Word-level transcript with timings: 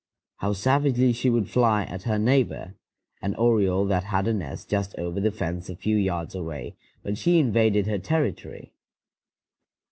How 0.37 0.53
savagely 0.53 1.13
she 1.13 1.29
would 1.29 1.47
fly 1.47 1.83
at 1.83 2.01
her 2.09 2.17
neighbor, 2.17 2.73
an 3.21 3.35
oriole 3.35 3.85
that 3.85 4.05
had 4.05 4.27
a 4.27 4.33
nest 4.33 4.67
just 4.67 4.97
over 4.97 5.19
the 5.19 5.29
fence 5.29 5.69
a 5.69 5.75
few 5.75 5.95
yards 5.95 6.33
away, 6.33 6.75
when 7.03 7.13
she 7.13 7.37
invaded 7.37 7.85
her 7.85 7.99
territory! 7.99 8.73